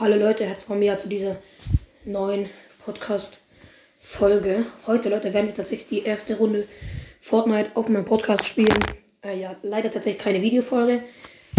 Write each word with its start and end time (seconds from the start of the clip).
Hallo 0.00 0.14
Leute, 0.14 0.46
herzlich 0.46 0.68
willkommen 0.68 1.00
zu 1.00 1.08
dieser 1.08 1.36
neuen 2.04 2.48
Podcast-Folge. 2.84 4.64
Heute, 4.86 5.08
Leute, 5.08 5.34
werden 5.34 5.48
wir 5.48 5.54
tatsächlich 5.56 5.88
die 5.88 6.04
erste 6.04 6.36
Runde 6.36 6.68
Fortnite 7.20 7.72
auf 7.74 7.88
meinem 7.88 8.04
Podcast 8.04 8.44
spielen. 8.44 8.78
Äh, 9.24 9.40
ja, 9.40 9.56
leider 9.62 9.90
tatsächlich 9.90 10.22
keine 10.22 10.40
Videofolge. 10.40 11.02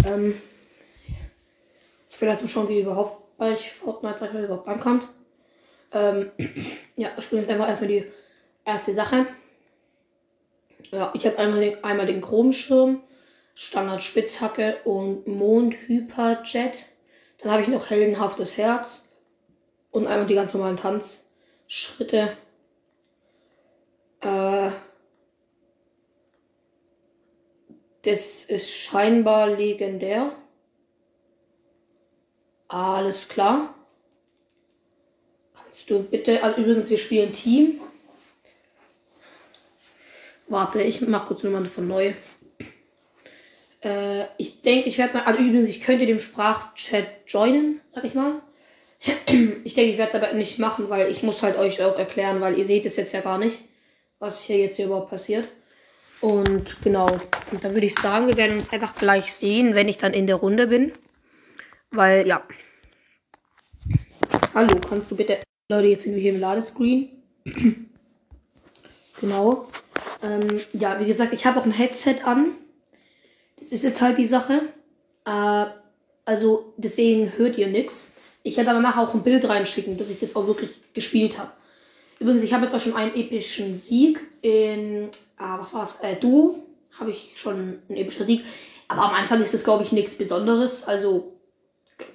Ähm, 0.06 0.40
ich 2.08 2.18
will 2.18 2.28
erst 2.30 2.40
mal 2.40 2.48
schauen, 2.48 2.70
wie 2.70 2.80
überhaupt 2.80 3.36
bei 3.36 3.54
Fortnite 3.56 4.26
überhaupt 4.28 4.68
ankommt. 4.68 5.06
Ähm, 5.92 6.30
ja, 6.96 7.10
spielen 7.20 7.42
jetzt 7.42 7.50
einfach 7.50 7.68
erstmal 7.68 7.90
die 7.90 8.06
erste 8.64 8.94
Sache. 8.94 9.26
Ja, 10.92 11.12
ich 11.14 11.26
habe 11.26 11.38
einmal 11.38 11.60
den, 11.60 11.84
einmal 11.84 12.06
den 12.06 12.22
Chromschirm, 12.22 13.02
Standard 13.54 14.02
Spitzhacke 14.02 14.78
und 14.84 15.26
Mond 15.26 15.74
Hyperjet. 15.88 16.86
Dann 17.42 17.52
habe 17.52 17.62
ich 17.62 17.68
noch 17.68 17.88
heldenhaftes 17.88 18.56
Herz 18.56 19.08
und 19.90 20.06
einmal 20.06 20.26
die 20.26 20.34
ganz 20.34 20.52
normalen 20.54 20.76
Tanzschritte. 20.76 22.36
Äh, 24.20 24.70
das 28.02 28.44
ist 28.44 28.70
scheinbar 28.70 29.48
legendär. 29.48 30.32
Alles 32.68 33.28
klar. 33.28 33.74
Kannst 35.54 35.90
du 35.90 36.02
bitte, 36.02 36.42
also 36.42 36.60
übrigens, 36.60 36.90
wir 36.90 36.98
spielen 36.98 37.32
Team. 37.32 37.80
Warte, 40.46 40.82
ich 40.82 41.00
mache 41.00 41.28
kurz 41.28 41.42
Nummern 41.42 41.66
von 41.66 41.88
neu. 41.88 42.12
Äh, 43.82 44.24
ich 44.36 44.62
denke, 44.62 44.88
ich 44.88 44.98
werde, 44.98 45.26
also 45.26 45.40
übrigens, 45.40 45.68
ich 45.68 45.82
könnte 45.82 46.06
dem 46.06 46.20
Sprachchat 46.20 47.06
joinen, 47.26 47.80
sag 47.94 48.04
ich 48.04 48.14
mal. 48.14 48.40
Ich 49.62 49.74
denke, 49.74 49.92
ich 49.92 49.98
werde 49.98 50.16
es 50.16 50.22
aber 50.22 50.32
nicht 50.32 50.58
machen, 50.58 50.88
weil 50.90 51.10
ich 51.10 51.22
muss 51.22 51.42
halt 51.42 51.56
euch 51.56 51.82
auch 51.82 51.98
erklären, 51.98 52.40
weil 52.40 52.58
ihr 52.58 52.64
seht 52.64 52.86
es 52.86 52.96
jetzt 52.96 53.12
ja 53.12 53.20
gar 53.20 53.38
nicht, 53.38 53.60
was 54.18 54.42
hier 54.42 54.58
jetzt 54.58 54.76
hier 54.76 54.86
überhaupt 54.86 55.10
passiert. 55.10 55.48
Und 56.20 56.76
genau, 56.82 57.06
und 57.50 57.64
dann 57.64 57.72
würde 57.72 57.86
ich 57.86 57.94
sagen, 57.94 58.26
wir 58.26 58.36
werden 58.36 58.58
uns 58.58 58.72
einfach 58.72 58.94
gleich 58.94 59.32
sehen, 59.32 59.74
wenn 59.74 59.88
ich 59.88 59.96
dann 59.96 60.12
in 60.12 60.26
der 60.26 60.36
Runde 60.36 60.66
bin. 60.66 60.92
Weil, 61.90 62.26
ja. 62.26 62.42
Hallo, 64.54 64.78
kannst 64.86 65.10
du 65.10 65.16
bitte. 65.16 65.38
Leute, 65.68 65.88
jetzt 65.88 66.04
sind 66.04 66.14
wir 66.14 66.20
hier 66.20 66.34
im 66.34 66.40
Ladescreen. 66.40 67.22
genau. 69.20 69.68
Ähm, 70.22 70.60
ja, 70.72 71.00
wie 71.00 71.06
gesagt, 71.06 71.32
ich 71.32 71.46
habe 71.46 71.60
auch 71.60 71.64
ein 71.64 71.72
Headset 71.72 72.22
an. 72.24 72.52
Das 73.60 73.72
ist 73.72 73.84
jetzt 73.84 74.00
halt 74.00 74.18
die 74.18 74.24
Sache. 74.24 74.62
Äh, 75.24 75.66
also 76.24 76.72
deswegen 76.76 77.36
hört 77.36 77.58
ihr 77.58 77.68
nichts. 77.68 78.16
Ich 78.42 78.56
werde 78.56 78.70
danach 78.70 78.96
auch 78.96 79.14
ein 79.14 79.22
Bild 79.22 79.48
reinschicken, 79.48 79.98
dass 79.98 80.08
ich 80.08 80.20
das 80.20 80.34
auch 80.34 80.46
wirklich 80.46 80.70
gespielt 80.94 81.38
habe. 81.38 81.52
Übrigens, 82.18 82.42
ich 82.42 82.52
habe 82.52 82.64
jetzt 82.64 82.74
auch 82.74 82.80
schon 82.80 82.96
einen 82.96 83.14
epischen 83.14 83.74
Sieg 83.74 84.20
in, 84.42 85.08
ah, 85.38 85.58
was 85.58 85.74
war's, 85.74 86.00
äh, 86.02 86.16
Duo. 86.16 86.62
Habe 86.98 87.10
ich 87.10 87.32
schon 87.36 87.80
einen 87.88 87.96
epischen 87.96 88.26
Sieg. 88.26 88.44
Aber 88.88 89.04
am 89.04 89.14
Anfang 89.14 89.42
ist 89.42 89.54
das, 89.54 89.64
glaube 89.64 89.84
ich, 89.84 89.92
nichts 89.92 90.18
Besonderes. 90.18 90.84
Also, 90.84 91.32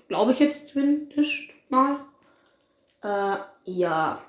glaube 0.07 0.33
ich 0.33 0.39
jetzt 0.39 0.69
zumindest 0.69 1.49
mal. 1.69 1.99
Äh, 3.01 3.37
ja. 3.65 4.21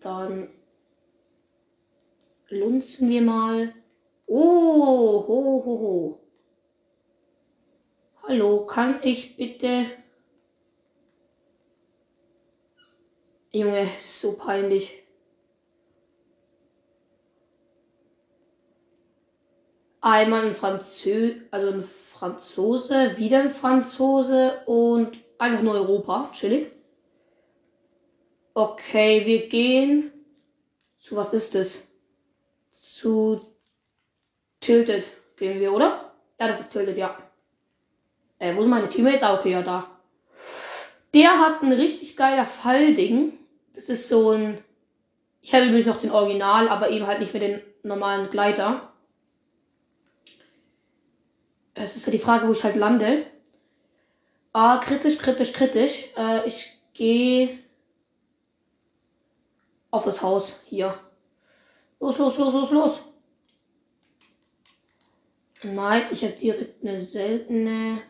Dann 0.00 0.48
lunzen 2.48 3.10
wir 3.10 3.22
mal. 3.22 3.74
Oh, 4.26 5.24
ho, 5.26 5.62
ho, 5.64 5.78
ho. 5.78 6.20
Hallo, 8.22 8.66
kann 8.66 9.00
ich 9.02 9.36
bitte. 9.36 9.86
Junge, 13.50 13.86
so 14.00 14.36
peinlich. 14.38 15.02
Einmal 20.00 20.46
ein 20.46 20.54
Französ, 20.54 21.42
also 21.50 21.68
ein 21.68 21.84
Franzose, 21.84 23.16
wieder 23.18 23.40
ein 23.40 23.50
Franzose 23.50 24.62
und 24.66 25.18
einfach 25.38 25.62
nur 25.62 25.74
Europa. 25.74 26.30
Chillig. 26.32 26.72
Okay, 28.54 29.26
wir 29.26 29.48
gehen. 29.48 30.12
Zu 30.98 31.16
was 31.16 31.34
ist 31.34 31.54
es? 31.54 31.92
Zu 32.72 33.40
Tilted 34.62 35.04
gehen 35.36 35.60
wir, 35.60 35.72
oder? 35.72 36.12
Ja, 36.40 36.48
das 36.48 36.60
ist 36.60 36.70
Tilted, 36.70 36.96
ja. 36.96 37.18
Äh, 38.38 38.56
wo 38.56 38.62
sind 38.62 38.70
meine 38.70 38.88
Teammates? 38.88 39.22
Auch 39.22 39.42
hier, 39.42 39.62
da. 39.62 39.90
Der 41.12 41.38
hat 41.38 41.62
ein 41.62 41.72
richtig 41.72 42.16
geiler 42.16 42.46
Fallding. 42.46 43.38
Das 43.74 43.90
ist 43.90 44.08
so 44.08 44.30
ein. 44.30 44.58
Ich 45.42 45.52
habe 45.52 45.66
übrigens 45.66 45.86
noch 45.86 46.00
den 46.00 46.12
Original, 46.12 46.68
aber 46.68 46.90
eben 46.90 47.06
halt 47.06 47.20
nicht 47.20 47.34
mehr 47.34 47.42
den 47.42 47.60
normalen 47.82 48.30
Gleiter. 48.30 48.92
Es 51.74 51.96
ist 51.96 52.06
ja 52.06 52.12
die 52.12 52.18
Frage, 52.18 52.46
wo 52.46 52.52
ich 52.52 52.62
halt 52.62 52.76
lande. 52.76 53.26
Ah, 54.52 54.78
kritisch, 54.78 55.18
kritisch, 55.18 55.52
kritisch. 55.52 56.08
Äh, 56.16 56.46
ich 56.46 56.78
gehe 56.94 57.58
auf 59.90 60.04
das 60.04 60.22
Haus 60.22 60.62
hier. 60.66 60.98
Los, 61.98 62.18
los, 62.18 62.38
los, 62.38 62.52
los, 62.52 62.70
los. 62.70 63.00
Nice, 65.64 66.12
ich 66.12 66.24
habe 66.24 66.34
direkt 66.34 66.84
eine 66.84 66.98
seltene. 66.98 68.02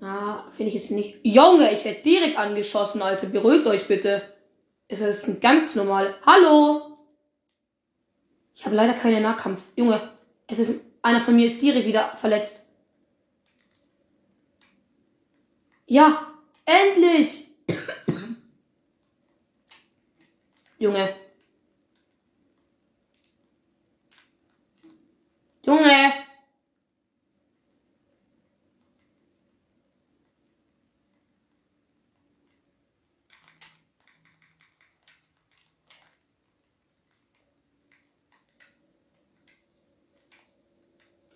Ah, 0.00 0.50
finde 0.50 0.68
ich 0.70 0.74
jetzt 0.74 0.90
nicht. 0.90 1.18
Junge, 1.22 1.72
ich 1.72 1.84
werde 1.84 2.02
direkt 2.02 2.38
angeschossen, 2.38 3.02
Alter. 3.02 3.26
Beruhigt 3.26 3.66
euch 3.66 3.86
bitte. 3.86 4.22
Es 4.88 5.00
ist 5.00 5.28
ein 5.28 5.40
ganz 5.40 5.74
normal. 5.74 6.14
Hallo! 6.24 6.98
Ich 8.54 8.64
habe 8.64 8.76
leider 8.76 8.94
keinen 8.94 9.22
Nahkampf. 9.22 9.62
Junge, 9.76 10.10
es 10.46 10.58
ist 10.58 10.84
einer 11.02 11.20
von 11.20 11.36
mir 11.36 11.46
ist 11.46 11.60
direkt 11.60 11.86
wieder 11.86 12.16
verletzt. 12.16 12.66
Ja, 15.86 16.26
endlich! 16.64 17.48
Junge. 18.06 18.36
Junge! 20.78 21.23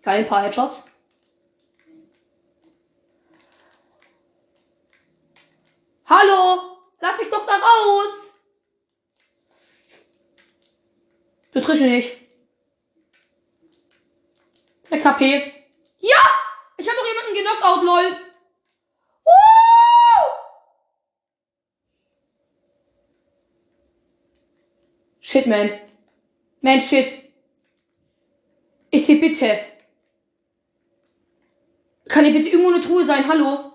Geil, 0.09 0.21
ein 0.21 0.27
paar 0.27 0.43
Headshots. 0.43 0.87
Hallo! 6.07 6.79
Lass 6.99 7.19
mich 7.19 7.29
doch 7.29 7.45
da 7.45 7.53
raus! 7.57 8.33
Mich 11.53 11.81
nicht. 11.83 12.17
6 14.85 15.05
HP. 15.05 15.67
Ja! 15.99 16.17
Ich 16.79 16.89
habe 16.89 16.97
doch 16.97 17.07
jemanden 17.07 17.35
genockt 17.35 17.63
out, 17.63 17.85
lol. 17.85 18.17
Woo! 19.25 20.27
Shit, 25.21 25.47
man. 25.47 25.79
Man, 26.63 26.81
shit. 26.81 27.31
Ich 28.89 29.05
seh 29.05 29.17
bitte. 29.17 29.78
Kann 32.09 32.25
hier 32.25 32.33
bitte 32.33 32.49
irgendwo 32.49 32.73
eine 32.73 32.83
Truhe 32.83 33.05
sein? 33.05 33.29
Hallo? 33.29 33.73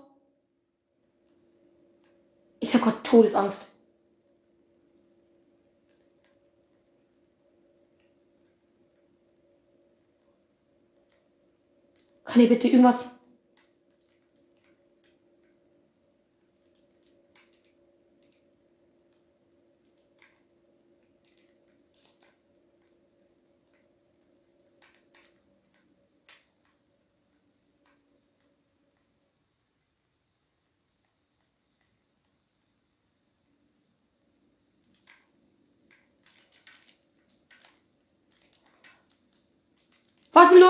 Ich 2.59 2.73
habe 2.73 2.83
gerade 2.83 3.03
Todesangst. 3.03 3.71
Kann 12.25 12.39
hier 12.41 12.49
bitte 12.49 12.67
irgendwas 12.67 13.22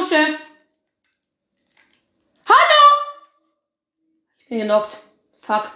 Chef? 0.04 0.40
Hallo? 2.48 2.84
Ich 4.40 4.48
bin 4.50 4.60
genockt. 4.60 4.98
Fuck. 5.42 5.72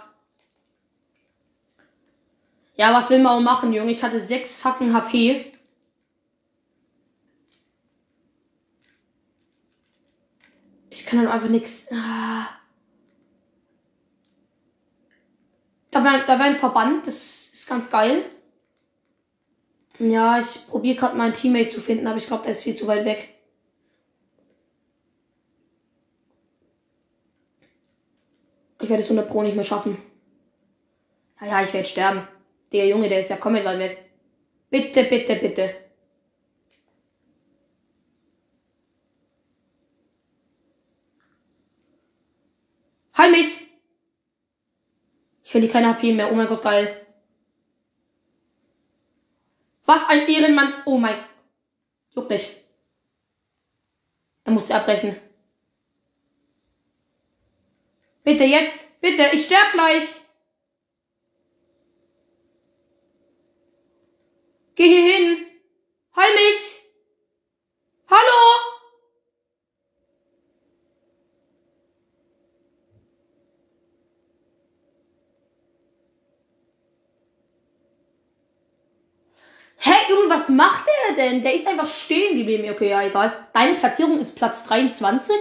Ja, 2.76 2.94
was 2.94 3.10
will 3.10 3.18
man 3.18 3.38
auch 3.38 3.40
machen, 3.40 3.72
Junge? 3.72 3.90
Ich 3.90 4.02
hatte 4.02 4.20
6 4.20 4.56
fucking 4.56 4.94
HP. 4.94 5.52
Ich 10.90 11.04
kann 11.04 11.20
dann 11.20 11.28
einfach 11.28 11.48
nichts. 11.48 11.88
Ah. 11.92 12.46
Da 15.90 16.04
war, 16.04 16.24
da 16.24 16.38
war 16.38 16.46
ein 16.46 16.56
Verband, 16.56 17.06
das 17.06 17.48
ist 17.52 17.68
ganz 17.68 17.90
geil. 17.90 18.28
Ja, 19.98 20.38
ich 20.38 20.68
probiere 20.68 20.96
gerade 20.96 21.16
meinen 21.16 21.32
Teammate 21.32 21.70
zu 21.70 21.80
finden, 21.80 22.06
aber 22.06 22.18
ich 22.18 22.26
glaube, 22.26 22.44
der 22.44 22.52
ist 22.52 22.62
viel 22.62 22.76
zu 22.76 22.86
weit 22.86 23.04
weg. 23.04 23.37
Ich 28.88 28.90
werde 28.90 29.02
es 29.02 29.10
100 29.10 29.28
Pro 29.28 29.42
nicht 29.42 29.54
mehr 29.54 29.66
schaffen. 29.66 29.98
Naja, 31.38 31.62
ich 31.62 31.74
werde 31.74 31.86
sterben. 31.86 32.26
Der 32.72 32.88
Junge, 32.88 33.10
der 33.10 33.18
ist 33.18 33.28
ja 33.28 33.36
komplett 33.36 33.66
weit 33.66 33.78
weg. 33.78 34.10
Bitte, 34.70 35.04
bitte, 35.04 35.36
bitte. 35.36 35.74
Heil 43.18 43.30
mich! 43.32 43.74
Ich 45.44 45.50
verliere 45.50 45.72
keine 45.72 45.88
HP 45.88 46.14
mehr. 46.14 46.32
Oh 46.32 46.34
mein 46.34 46.48
Gott, 46.48 46.62
geil. 46.62 47.06
Was 49.84 50.08
ein 50.08 50.26
Ehrenmann. 50.26 50.72
Oh 50.86 50.96
mein. 50.96 51.22
Juckt 52.14 52.30
nicht. 52.30 52.56
Er 54.44 54.52
musste 54.52 54.74
abbrechen. 54.74 55.27
Bitte 58.28 58.44
jetzt. 58.44 59.00
Bitte. 59.00 59.30
Ich 59.32 59.46
sterb 59.46 59.72
gleich. 59.72 60.20
Geh 64.74 64.86
hier 64.86 65.14
hin. 65.14 65.46
Heil 66.14 66.34
mich. 66.34 66.82
Hallo. 68.10 68.20
Hä, 79.78 79.90
Junge, 80.10 80.28
was 80.28 80.50
macht 80.50 80.86
der 80.86 81.16
denn? 81.16 81.42
Der 81.42 81.54
ist 81.54 81.66
einfach 81.66 81.88
stehen 81.88 82.36
geblieben. 82.36 82.68
Okay, 82.68 82.90
ja, 82.90 83.06
egal. 83.06 83.48
Deine 83.54 83.78
Platzierung 83.78 84.18
ist 84.18 84.36
Platz 84.36 84.66
23. 84.66 85.34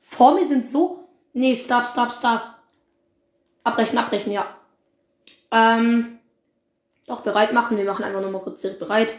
Vor 0.00 0.34
mir 0.34 0.48
sind 0.48 0.66
so. 0.66 0.99
Nee, 1.32 1.56
stop, 1.56 1.86
stop, 1.86 2.12
stop. 2.12 2.42
Abbrechen, 3.64 3.98
abbrechen, 3.98 4.32
ja. 4.32 4.46
Ähm. 5.50 6.18
Doch, 7.06 7.22
bereit 7.22 7.52
machen. 7.52 7.76
Wir 7.76 7.84
machen 7.84 8.04
einfach 8.04 8.20
nochmal 8.20 8.42
kurz 8.42 8.62
bereit. 8.78 9.12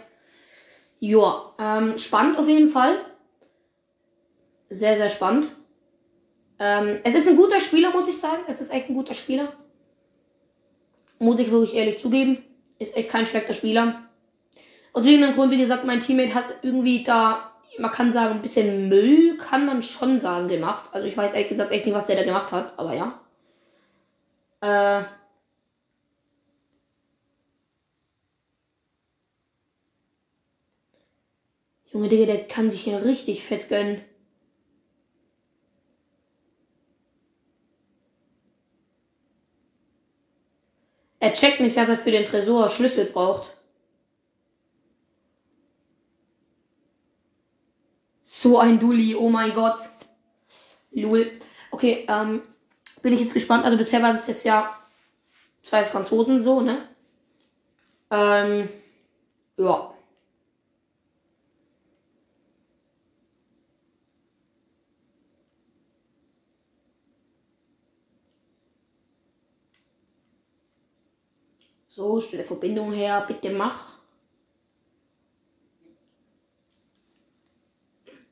Joa, 1.01 1.55
ähm, 1.59 1.97
spannend 1.97 2.37
auf 2.37 2.47
jeden 2.47 2.69
Fall. 2.69 2.99
Sehr, 4.69 4.95
sehr 4.95 5.09
spannend. 5.09 5.47
Ähm, 6.59 6.99
es 7.03 7.15
ist 7.15 7.27
ein 7.27 7.35
guter 7.35 7.59
Spieler, 7.59 7.89
muss 7.89 8.07
ich 8.07 8.17
sagen. 8.17 8.43
Es 8.47 8.61
ist 8.61 8.71
echt 8.71 8.87
ein 8.87 8.95
guter 8.95 9.15
Spieler. 9.15 9.51
Muss 11.19 11.39
ich 11.39 11.51
wirklich 11.51 11.73
ehrlich 11.73 11.99
zugeben. 11.99 12.37
Ist 12.77 12.95
echt 12.95 13.09
kein 13.09 13.25
schlechter 13.25 13.53
Spieler. 13.53 14.03
Aus 14.93 15.05
irgendeinem 15.05 15.35
Grund, 15.35 15.51
wie 15.51 15.57
gesagt, 15.57 15.85
mein 15.85 15.99
Teammate 15.99 16.35
hat 16.35 16.45
irgendwie 16.61 17.03
da, 17.03 17.50
man 17.79 17.91
kann 17.91 18.11
sagen, 18.11 18.35
ein 18.35 18.41
bisschen 18.41 18.89
Müll, 18.89 19.37
kann 19.37 19.65
man 19.65 19.83
schon 19.83 20.19
sagen, 20.19 20.47
gemacht. 20.47 20.89
Also 20.93 21.07
ich 21.07 21.17
weiß 21.17 21.33
ehrlich 21.33 21.49
gesagt 21.49 21.71
echt 21.71 21.85
nicht, 21.85 21.95
was 21.95 22.07
der 22.07 22.15
da 22.15 22.23
gemacht 22.23 22.51
hat, 22.51 22.77
aber 22.77 22.93
ja. 22.93 23.19
Äh. 24.61 25.03
Junge 31.93 32.09
Digga, 32.09 32.25
der 32.25 32.47
kann 32.47 32.71
sich 32.71 32.87
ja 32.87 32.97
richtig 32.97 33.43
fett 33.43 33.69
gönnen. 33.69 34.01
Er 41.21 41.31
checkt 41.31 41.61
nicht, 41.61 41.77
dass 41.77 41.87
er 41.87 41.97
für 41.97 42.11
den 42.11 42.25
Tresor 42.25 42.67
Schlüssel 42.67 43.05
braucht. 43.05 43.60
So 48.33 48.59
ein 48.59 48.79
Dulli, 48.79 49.13
oh 49.13 49.29
mein 49.29 49.53
Gott. 49.53 49.81
Lul. 50.91 51.29
Okay, 51.69 52.05
ähm, 52.07 52.41
bin 53.01 53.11
ich 53.11 53.19
jetzt 53.19 53.33
gespannt. 53.33 53.65
Also 53.65 53.77
bisher 53.77 54.01
waren 54.01 54.15
es 54.15 54.27
jetzt 54.27 54.45
ja 54.45 54.73
zwei 55.63 55.83
Franzosen 55.83 56.41
so, 56.41 56.61
ne? 56.61 56.87
Ähm, 58.09 58.69
ja. 59.57 59.93
So, 71.89 72.21
stelle 72.21 72.45
Verbindung 72.45 72.93
her, 72.93 73.25
bitte 73.27 73.49
mach. 73.49 74.00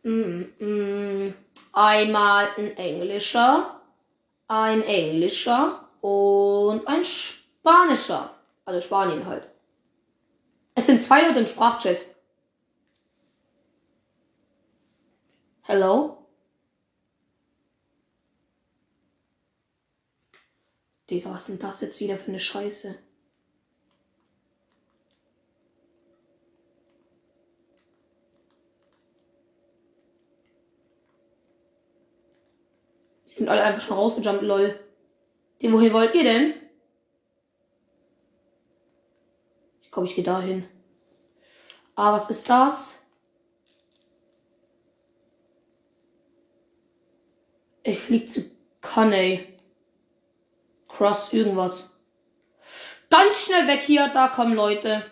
Mm, 0.04 0.44
mm, 0.60 1.34
einmal 1.74 2.50
ein 2.58 2.78
englischer, 2.78 3.82
ein 4.48 4.82
englischer 4.82 5.90
und 6.02 6.88
ein 6.88 7.04
spanischer. 7.04 8.36
Also 8.66 8.82
Spanien 8.82 9.26
halt. 9.26 9.50
Es 10.76 10.86
sind 10.86 11.02
zwei 11.02 11.28
Leute 11.28 11.40
im 11.40 11.46
Sprachchat. 11.46 11.98
Hello? 15.64 16.26
Digga, 21.10 21.32
was 21.32 21.50
ist 21.50 21.60
denn 21.60 21.68
das 21.68 21.82
jetzt 21.82 22.00
wieder 22.00 22.18
für 22.18 22.30
eine 22.30 22.40
Scheiße? 22.40 22.96
Sind 33.40 33.50
alle 33.50 33.64
einfach 33.64 33.82
schon 33.82 33.98
rausgejumpt, 33.98 34.44
lol. 34.44 34.80
Die, 35.62 35.72
wohin 35.74 35.92
wollt 35.92 36.14
ihr 36.14 36.24
denn? 36.24 36.54
Ich 39.82 39.92
glaube, 39.92 40.08
ich 40.08 40.16
gehe 40.16 40.24
dahin. 40.24 40.70
Ah, 41.96 42.14
was 42.14 42.30
ist 42.30 42.50
das? 42.50 43.04
Ich 47.84 48.00
flieg 48.00 48.30
zu 48.30 48.44
Coney. 48.82 49.60
Cross 50.88 51.34
irgendwas. 51.34 51.98
Ganz 53.10 53.46
schnell 53.46 53.68
weg 53.68 53.82
hier, 53.82 54.10
da 54.10 54.28
kommen 54.28 54.54
Leute. 54.54 55.04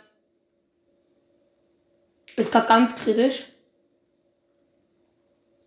Ist 2.35 2.51
gerade 2.51 2.67
ganz 2.67 2.95
kritisch. 2.95 3.51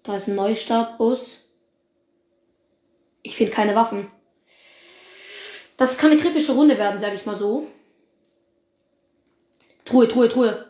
Da 0.04 0.16
ist 0.16 0.28
ein 0.28 0.36
Neustartbus. 0.36 1.49
Ich 3.22 3.36
finde 3.36 3.52
keine 3.52 3.74
Waffen. 3.74 4.10
Das 5.76 5.96
kann 5.98 6.10
eine 6.10 6.20
kritische 6.20 6.52
Runde 6.52 6.78
werden, 6.78 7.00
sage 7.00 7.16
ich 7.16 7.26
mal 7.26 7.38
so. 7.38 7.66
Truhe, 9.84 10.06
Truhe, 10.06 10.28
Truhe. 10.28 10.66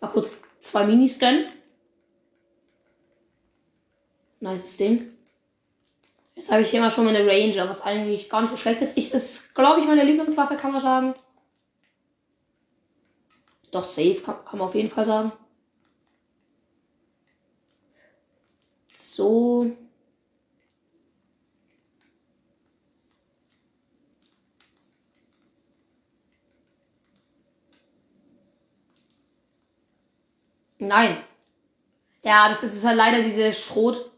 Mal 0.00 0.08
kurz 0.08 0.42
zwei 0.60 0.84
Minis 0.86 1.18
gönnen. 1.18 1.46
Nice 4.40 4.76
Ding. 4.76 5.10
Jetzt 6.34 6.50
habe 6.50 6.62
ich 6.62 6.70
hier 6.70 6.80
mal 6.80 6.90
schon 6.90 7.06
meine 7.06 7.26
Ranger, 7.26 7.68
was 7.70 7.82
eigentlich 7.82 8.28
gar 8.28 8.42
nicht 8.42 8.50
so 8.50 8.56
schlecht 8.56 8.82
ist. 8.82 8.98
Ich, 8.98 9.14
ist, 9.14 9.54
glaube 9.54 9.80
ich, 9.80 9.86
meine 9.86 10.04
Lieblingswaffe, 10.04 10.56
kann 10.56 10.72
man 10.72 10.82
sagen. 10.82 11.14
Doch, 13.74 13.84
safe 13.84 14.20
kann, 14.24 14.44
kann 14.44 14.60
man 14.60 14.68
auf 14.68 14.74
jeden 14.76 14.88
Fall 14.88 15.04
sagen. 15.04 15.32
So. 18.96 19.68
Nein. 30.78 31.24
Ja, 32.22 32.50
das 32.50 32.62
ist 32.62 32.84
halt 32.84 32.96
leider 32.96 33.24
diese 33.24 33.52
Schrot. 33.52 34.12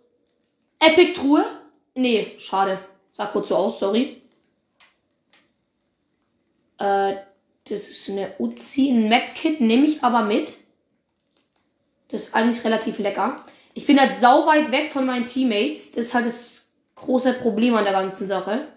Epic-Truhe? 0.80 1.62
Nee, 1.94 2.38
schade. 2.38 2.78
Sah 3.14 3.28
kurz 3.28 3.48
so 3.48 3.56
aus, 3.56 3.80
sorry. 3.80 4.20
Äh, 6.76 7.16
das 7.68 7.88
ist 7.88 8.08
eine 8.10 8.34
Uzi, 8.38 8.90
ein 8.90 9.08
Medkit 9.08 9.60
nehme 9.60 9.86
ich 9.86 10.02
aber 10.02 10.22
mit. 10.22 10.56
Das 12.08 12.22
ist 12.22 12.34
eigentlich 12.34 12.64
relativ 12.64 12.98
lecker. 12.98 13.44
Ich 13.74 13.86
bin 13.86 14.00
halt 14.00 14.14
sau 14.14 14.46
weit 14.46 14.70
weg 14.70 14.92
von 14.92 15.04
meinen 15.04 15.24
Teammates. 15.24 15.92
Das 15.92 16.06
ist 16.06 16.14
halt 16.14 16.26
das 16.26 16.72
große 16.94 17.34
Problem 17.34 17.74
an 17.74 17.84
der 17.84 17.92
ganzen 17.92 18.28
Sache. 18.28 18.68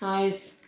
Nice. 0.00 0.61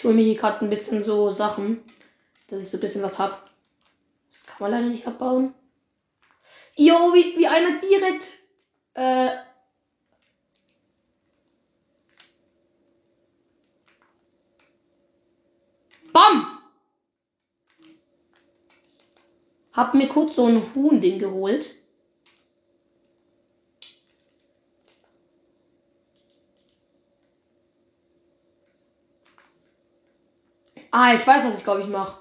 Ich 0.00 0.04
hole 0.04 0.14
mir 0.14 0.24
hier 0.24 0.36
gerade 0.36 0.64
ein 0.64 0.70
bisschen 0.70 1.04
so 1.04 1.30
Sachen, 1.30 1.84
dass 2.46 2.62
ich 2.62 2.70
so 2.70 2.78
ein 2.78 2.80
bisschen 2.80 3.02
was 3.02 3.18
hab. 3.18 3.50
Das 4.32 4.46
kann 4.46 4.56
man 4.60 4.70
leider 4.70 4.86
nicht 4.86 5.06
abbauen. 5.06 5.52
Jo, 6.74 7.12
wie, 7.12 7.36
wie 7.36 7.46
einer 7.46 7.78
direkt. 7.82 8.26
Äh, 8.94 9.36
Bam! 16.14 16.60
Hab 19.74 19.92
mir 19.92 20.08
kurz 20.08 20.36
so 20.36 20.46
ein 20.46 20.62
Huhn-Ding 20.74 21.18
geholt. 21.18 21.74
Ah, 31.02 31.14
ich 31.14 31.26
weiß, 31.26 31.46
was 31.46 31.56
ich 31.56 31.64
glaube 31.64 31.80
ich 31.80 31.88
mache. 31.88 32.14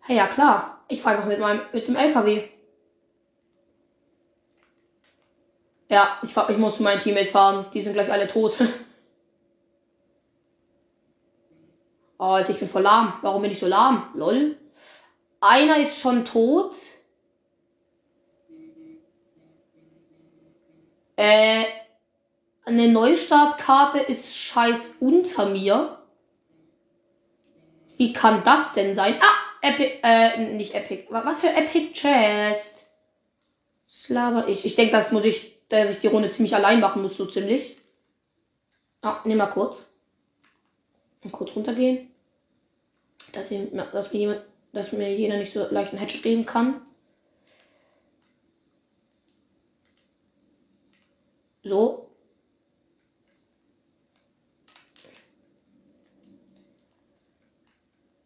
Hey, 0.00 0.16
ja 0.16 0.26
klar. 0.26 0.80
Ich 0.88 1.00
fahre 1.00 1.14
einfach 1.14 1.28
mit 1.28 1.38
meinem 1.38 1.62
mit 1.72 1.86
dem 1.86 1.94
LKW. 1.94 2.48
Ja, 5.88 6.18
ich, 6.24 6.32
fahr, 6.32 6.50
ich 6.50 6.58
muss 6.58 6.78
zu 6.78 6.82
meinen 6.82 7.00
Teammates 7.00 7.30
fahren. 7.30 7.66
Die 7.72 7.82
sind 7.82 7.92
gleich 7.92 8.10
alle 8.10 8.26
tot. 8.26 8.56
oh, 12.18 12.24
Alter, 12.24 12.50
ich 12.50 12.58
bin 12.58 12.68
voll 12.68 12.82
lahm. 12.82 13.12
Warum 13.22 13.42
bin 13.42 13.52
ich 13.52 13.60
so 13.60 13.68
lahm? 13.68 14.10
Lol. 14.14 14.56
Einer 15.40 15.76
ist 15.76 16.00
schon 16.00 16.24
tot. 16.24 16.74
Äh, 21.16 21.64
eine 22.64 22.88
Neustartkarte 22.88 23.98
ist 23.98 24.36
scheiß 24.36 24.96
unter 25.00 25.46
mir. 25.46 25.98
Wie 27.96 28.12
kann 28.12 28.42
das 28.44 28.74
denn 28.74 28.94
sein? 28.94 29.16
Ah, 29.20 29.66
Epic, 29.66 30.00
äh, 30.02 30.52
nicht 30.54 30.74
Epic. 30.74 31.06
Was 31.10 31.40
für 31.40 31.48
Epic 31.48 31.92
Chest? 31.92 32.86
Slava 33.88 34.46
ich. 34.48 34.66
Ich 34.66 34.76
denke, 34.76 34.92
das 34.92 35.12
muss 35.12 35.24
ich, 35.24 35.66
dass 35.68 35.90
ich 35.90 36.00
die 36.00 36.08
Runde 36.08 36.30
ziemlich 36.30 36.54
allein 36.54 36.80
machen 36.80 37.02
muss, 37.02 37.16
so 37.16 37.26
ziemlich. 37.26 37.78
Ah, 39.00 39.20
nimm 39.24 39.38
mal 39.38 39.46
kurz. 39.46 39.96
Und 41.22 41.32
kurz 41.32 41.54
runtergehen. 41.56 42.10
Dass, 43.32 43.50
ich, 43.50 43.60
dass, 43.92 44.12
mir 44.12 44.18
jemand, 44.18 44.42
dass 44.72 44.92
mir 44.92 45.16
jeder 45.16 45.38
nicht 45.38 45.52
so 45.52 45.66
leicht 45.70 45.92
einen 45.92 46.00
Headshot 46.00 46.22
geben 46.22 46.44
kann. 46.44 46.82
So. 51.66 52.08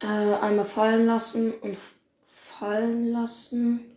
Äh, 0.00 0.06
einmal 0.06 0.66
fallen 0.66 1.06
lassen 1.06 1.54
und 1.61 1.78
fallen 2.26 3.12
lassen. 3.12 3.97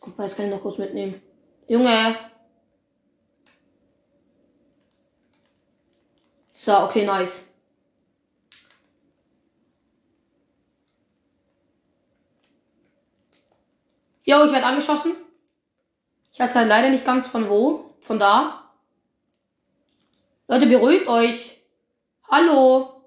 Und 0.00 0.18
jetzt 0.18 0.36
kann 0.36 0.46
ich 0.46 0.52
noch 0.52 0.60
kurz 0.62 0.78
mitnehmen. 0.78 1.22
Junge! 1.68 2.16
So, 6.52 6.78
okay, 6.80 7.04
nice. 7.04 7.53
Jo, 14.24 14.44
ich 14.46 14.52
werde 14.52 14.66
angeschossen. 14.66 15.16
Ich 16.32 16.40
weiß 16.40 16.52
gerade 16.52 16.68
leider 16.68 16.88
nicht 16.88 17.04
ganz 17.04 17.26
von 17.26 17.48
wo. 17.48 17.94
Von 18.00 18.18
da. 18.18 18.70
Leute, 20.48 20.66
beruhigt 20.66 21.06
euch. 21.06 21.60
Hallo. 22.28 23.02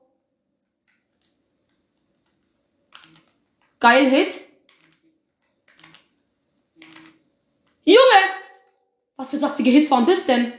Geil 3.79 4.09
Hit. 4.09 4.41
Junge! 7.83 7.99
Was 9.15 9.29
für 9.29 9.39
saftige 9.39 9.71
Hits 9.71 9.89
waren 9.91 10.05
das 10.05 10.25
denn? 10.25 10.53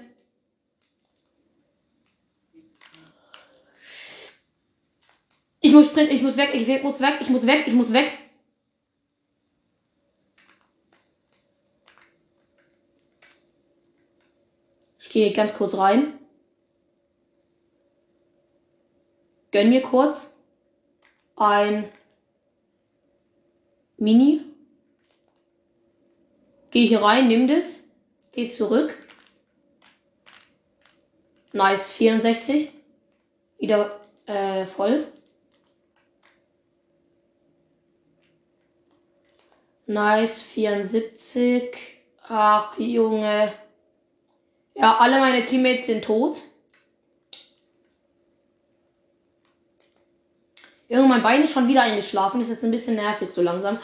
Ich 5.60 5.72
muss 5.72 5.88
sprinten, 5.88 6.14
ich 6.14 6.22
muss 6.22 6.36
weg, 6.36 6.50
ich 6.54 6.66
muss 6.82 7.00
weg, 7.00 7.18
ich 7.20 7.28
muss 7.28 7.46
weg, 7.46 7.64
ich 7.66 7.74
muss 7.74 7.92
weg. 7.92 8.06
Ich 8.06 8.27
gehe 15.18 15.32
ganz 15.32 15.58
kurz 15.58 15.76
rein. 15.76 16.16
Gönn 19.50 19.70
mir 19.70 19.82
kurz 19.82 20.38
ein 21.34 21.90
Mini. 23.96 24.44
Gehe 26.70 26.87
hier 26.87 27.02
rein, 27.02 27.26
nimm 27.26 27.48
das. 27.48 27.90
Geh 28.30 28.48
zurück. 28.48 28.96
Nice, 31.52 31.90
64. 31.90 32.70
Wieder 33.58 34.00
äh, 34.26 34.66
voll. 34.66 35.12
Nice, 39.87 40.42
74. 40.42 41.76
Ach, 42.22 42.78
Junge. 42.78 43.52
Ja, 44.78 44.99
alle 44.99 45.18
meine 45.18 45.42
Teammates 45.42 45.87
sind 45.87 46.04
tot. 46.04 46.40
Irgendwann 50.87 51.11
mein 51.11 51.23
Bein 51.23 51.42
ist 51.42 51.52
schon 51.52 51.66
wieder 51.66 51.82
eingeschlafen. 51.82 52.40
Ist 52.40 52.50
jetzt 52.50 52.62
ein 52.62 52.70
bisschen 52.70 52.94
nervig 52.94 53.32
so 53.32 53.42
langsam. 53.42 53.80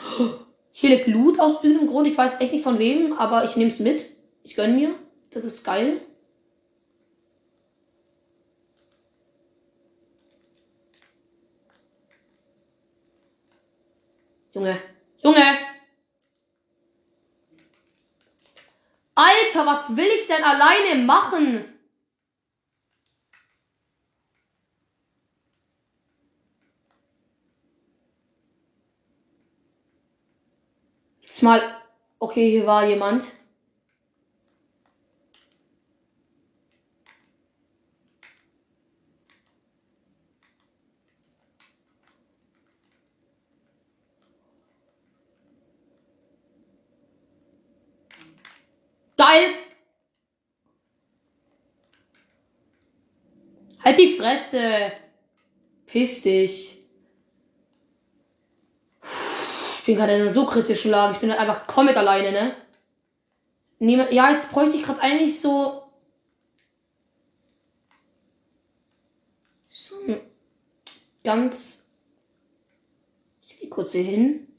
Hier 0.70 0.90
liegt 0.90 1.08
Loot 1.08 1.40
aus 1.40 1.64
irgendeinem 1.64 1.88
Grund. 1.88 2.06
Ich 2.06 2.16
weiß 2.16 2.40
echt 2.40 2.52
nicht 2.52 2.62
von 2.62 2.78
wem, 2.78 3.12
aber 3.14 3.44
ich 3.44 3.56
nehme 3.56 3.70
es 3.72 3.80
mit. 3.80 4.04
Ich 4.44 4.54
gönn 4.54 4.76
mir. 4.76 4.94
Das 5.30 5.44
ist 5.44 5.64
geil. 5.64 6.00
Junge. 14.52 14.78
Junge! 15.24 15.63
Alter, 19.54 19.66
was 19.66 19.96
will 19.96 20.10
ich 20.12 20.26
denn 20.26 20.42
alleine 20.42 21.02
machen? 21.04 21.78
Jetzt 31.22 31.42
mal. 31.42 31.80
Okay, 32.18 32.50
hier 32.50 32.66
war 32.66 32.86
jemand. 32.86 33.24
Geil. 49.16 49.54
Halt 53.84 53.98
die 53.98 54.16
Fresse. 54.16 54.92
Piss 55.86 56.22
dich. 56.22 56.84
Ich 59.78 59.84
bin 59.84 59.96
gerade 59.96 60.14
in 60.14 60.22
einer 60.22 60.32
so 60.32 60.46
kritischen 60.46 60.90
Lage. 60.90 61.14
Ich 61.14 61.20
bin 61.20 61.30
halt 61.30 61.40
einfach 61.40 61.66
komplett 61.66 61.96
alleine, 61.96 62.32
ne? 62.32 62.56
Niemand, 63.78 64.12
ja, 64.12 64.30
jetzt 64.30 64.50
bräuchte 64.50 64.76
ich 64.78 64.82
gerade 64.82 65.00
eigentlich 65.00 65.38
so. 65.38 65.82
So 69.68 69.96
ganz. 71.22 71.90
Ich 73.42 73.60
gehe 73.60 73.68
kurz 73.68 73.92
hier 73.92 74.04
hin. 74.04 74.53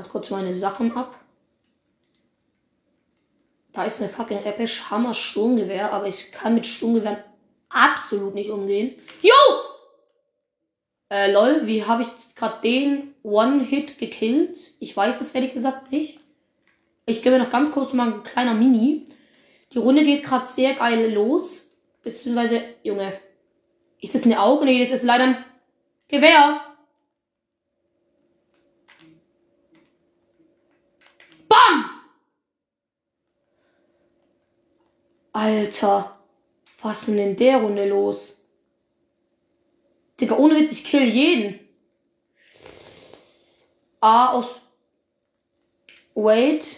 Mach 0.00 0.08
kurz 0.08 0.30
meine 0.30 0.54
Sachen 0.54 0.96
ab. 0.96 1.14
Da 3.74 3.84
ist 3.84 4.00
eine 4.00 4.08
fucking 4.08 4.38
episch 4.38 4.90
Hammer 4.90 5.12
Sturmgewehr, 5.12 5.92
aber 5.92 6.06
ich 6.06 6.32
kann 6.32 6.54
mit 6.54 6.66
Sturmgewehren 6.66 7.18
absolut 7.68 8.34
nicht 8.34 8.48
umgehen. 8.48 8.94
Jo! 9.20 9.30
Äh, 11.10 11.30
lol, 11.30 11.66
wie 11.66 11.84
habe 11.84 12.04
ich 12.04 12.08
gerade 12.34 12.62
den 12.62 13.14
One-Hit 13.22 13.98
gekillt? 13.98 14.56
Ich 14.78 14.96
weiß 14.96 15.20
es 15.20 15.34
ehrlich 15.34 15.52
gesagt 15.52 15.92
nicht. 15.92 16.18
Ich 17.04 17.20
gebe 17.20 17.38
noch 17.38 17.50
ganz 17.50 17.72
kurz 17.72 17.92
mal 17.92 18.10
ein 18.10 18.22
kleiner 18.22 18.54
Mini. 18.54 19.06
Die 19.74 19.78
Runde 19.78 20.02
geht 20.02 20.24
gerade 20.24 20.46
sehr 20.46 20.72
geil 20.72 21.12
los. 21.12 21.76
Beziehungsweise, 22.02 22.62
Junge. 22.84 23.20
Ist 24.00 24.14
das 24.14 24.24
eine 24.24 24.40
Auge? 24.40 24.64
Nee, 24.64 24.82
das 24.82 24.96
ist 24.96 25.04
leider 25.04 25.24
ein 25.24 25.44
Gewehr. 26.08 26.70
Bam! 31.50 31.90
Alter. 35.32 36.18
Was 36.82 37.00
ist 37.00 37.08
denn 37.08 37.18
in 37.18 37.36
der 37.36 37.58
Runde 37.58 37.88
los? 37.88 38.46
Digga, 40.20 40.36
ohne 40.36 40.56
Witz, 40.56 40.72
ich 40.72 40.84
kill 40.84 41.04
jeden. 41.04 41.60
A 44.00 44.32
aus. 44.32 44.62
Wait. 46.14 46.76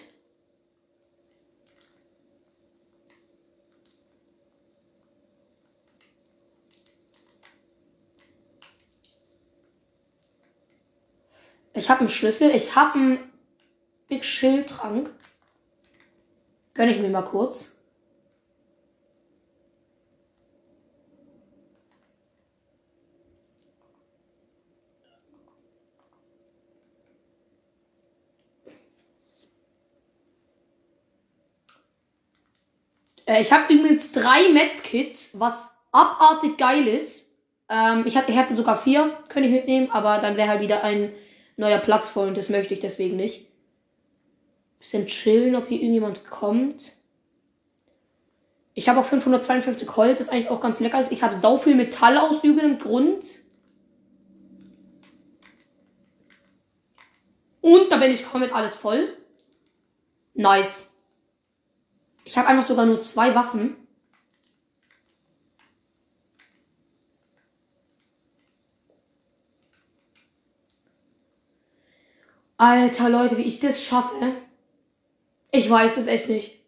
Ich 11.75 11.89
habe 11.89 12.01
einen 12.01 12.09
Schlüssel. 12.11 12.51
Ich 12.51 12.77
habe 12.77 12.95
einen 12.95 13.33
Big 14.09 14.25
Shield 14.25 14.69
Trank. 14.69 15.11
Gönne 16.75 16.93
ich 16.93 17.01
mir 17.01 17.09
mal 17.09 17.23
kurz. 17.23 17.82
Äh, 33.33 33.43
ich 33.43 33.53
habe 33.53 33.73
übrigens 33.73 34.13
drei 34.13 34.51
Medkits, 34.53 35.41
was 35.41 35.77
abartig 35.91 36.59
geil 36.59 36.87
ist. 36.87 37.31
Ähm, 37.69 38.05
ich 38.07 38.17
hatte, 38.17 38.33
hätte 38.33 38.55
sogar 38.55 38.81
vier, 38.81 39.17
könnte 39.29 39.49
ich 39.49 39.55
mitnehmen, 39.55 39.91
aber 39.91 40.19
dann 40.19 40.37
wäre 40.37 40.49
halt 40.49 40.61
wieder 40.61 40.85
ein 40.85 41.13
neuer 41.57 41.79
Platz 41.79 42.11
voll 42.11 42.29
und 42.29 42.37
das 42.37 42.51
möchte 42.51 42.75
ich 42.75 42.81
deswegen 42.81 43.17
nicht. 43.17 43.49
Bisschen 44.79 45.07
chillen, 45.07 45.57
ob 45.57 45.69
hier 45.69 45.81
irgendjemand 45.81 46.29
kommt. 46.29 46.93
Ich 48.75 48.89
habe 48.89 49.01
auch 49.01 49.05
552 49.05 49.97
Holz, 49.97 50.19
das 50.19 50.29
eigentlich 50.29 50.51
auch 50.51 50.61
ganz 50.61 50.81
lecker 50.81 51.01
ist. 51.01 51.13
Ich 51.13 51.23
habe 51.23 51.35
sau 51.35 51.59
viel 51.59 51.75
Metall 51.75 52.19
aus 52.19 52.43
irgendeinem 52.43 52.79
Grund. 52.79 53.25
Und 57.61 57.93
da 57.93 57.97
bin 57.97 58.13
ich 58.13 58.27
komplett 58.27 58.53
alles 58.53 58.75
voll. 58.75 59.17
Nice. 60.35 60.92
Ich 62.25 62.37
habe 62.37 62.49
einfach 62.49 62.67
sogar 62.67 62.87
nur 62.87 63.01
zwei 63.01 63.35
Waffen. 63.35 63.77
Alter 72.57 73.09
Leute, 73.09 73.37
wie 73.39 73.43
ich 73.43 73.59
das 73.59 73.83
schaffe. 73.83 74.35
Ich 75.51 75.69
weiß 75.69 75.97
es 75.97 76.07
echt 76.07 76.29
nicht. 76.29 76.61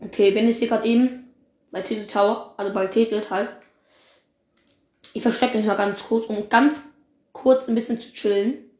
Okay, 0.00 0.32
bin 0.32 0.48
jetzt 0.48 0.58
hier 0.58 0.68
gerade 0.68 0.86
eben 0.86 1.32
bei 1.70 1.80
Titel 1.80 2.06
Tower, 2.06 2.52
also 2.56 2.74
bei 2.74 2.86
Titel 2.88 3.22
halt. 3.30 3.48
Ich 5.14 5.22
verstecke 5.22 5.56
mich 5.56 5.66
mal 5.66 5.76
ganz 5.76 6.02
kurz, 6.02 6.26
um 6.26 6.48
ganz 6.48 6.94
kurz 7.32 7.68
ein 7.68 7.74
bisschen 7.74 8.00
zu 8.00 8.12
chillen. 8.12 8.71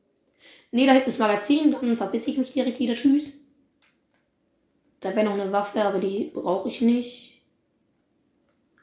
Ne, 0.72 0.86
da 0.86 0.92
hinten 0.92 1.10
ist 1.10 1.18
Magazin, 1.18 1.70
dann 1.70 1.96
verpiss 1.96 2.26
ich 2.26 2.38
mich 2.38 2.52
direkt 2.52 2.78
wieder. 2.78 2.94
Tschüss. 2.94 3.38
Da 5.00 5.14
wäre 5.14 5.26
noch 5.26 5.34
eine 5.34 5.52
Waffe, 5.52 5.82
aber 5.82 5.98
die 5.98 6.30
brauche 6.32 6.68
ich 6.68 6.80
nicht. 6.80 7.42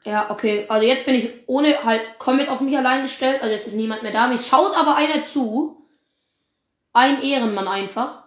Ja, 0.04 0.30
okay. 0.30 0.66
Also 0.68 0.86
jetzt 0.86 1.04
bin 1.04 1.16
ich 1.16 1.30
ohne 1.46 1.82
halt 1.82 2.18
komplett 2.18 2.48
auf 2.48 2.60
mich 2.60 2.76
allein 2.76 3.02
gestellt. 3.02 3.42
Also 3.42 3.54
jetzt 3.54 3.66
ist 3.66 3.74
niemand 3.74 4.02
mehr 4.02 4.12
da. 4.12 4.28
Mir 4.28 4.38
schaut 4.38 4.74
aber 4.76 4.96
einer 4.96 5.24
zu. 5.24 5.84
Ein 6.92 7.22
Ehrenmann 7.22 7.68
einfach. 7.68 8.24